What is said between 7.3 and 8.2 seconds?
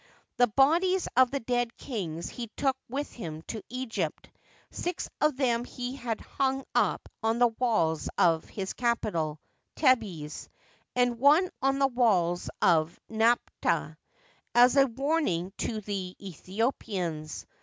the walls